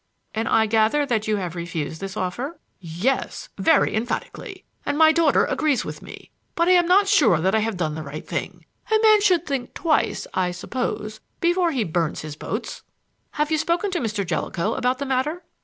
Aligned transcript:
"And 0.33 0.47
I 0.47 0.65
gather 0.65 1.05
that 1.05 1.27
you 1.27 1.35
have 1.35 1.53
refused 1.55 2.01
this 2.01 2.17
offer?" 2.17 2.59
"Yes; 2.79 3.49
very 3.59 3.93
emphatically, 3.95 4.63
and 4.83 4.97
my 4.97 5.11
daughter 5.11 5.45
agrees 5.45 5.85
with 5.85 6.01
me; 6.01 6.31
but 6.55 6.67
I 6.67 6.71
am 6.71 6.87
not 6.87 7.07
sure 7.07 7.39
that 7.39 7.53
I 7.53 7.59
have 7.59 7.77
done 7.77 7.93
the 7.93 8.01
right 8.01 8.27
thing. 8.27 8.65
A 8.89 8.97
man 9.03 9.21
should 9.21 9.45
think 9.45 9.75
twice, 9.75 10.25
I 10.33 10.49
suppose, 10.49 11.19
before 11.39 11.69
he 11.69 11.83
burns 11.83 12.21
his 12.21 12.35
boats." 12.35 12.81
"Have 13.33 13.51
you 13.51 13.59
spoken 13.59 13.91
to 13.91 13.99
Mr. 13.99 14.25
Jellicoe 14.25 14.73
about 14.73 14.97
the 14.97 15.05
matter?" 15.05 15.43